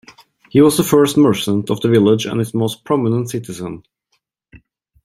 [0.49, 3.83] He was the first merchant of the village and its most prominent citizen.